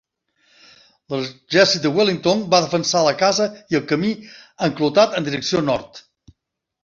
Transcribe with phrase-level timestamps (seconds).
[1.15, 4.09] L'exèrcit de Wellington va defensar la casa i el camí
[4.69, 6.01] enclotat en direcció nord.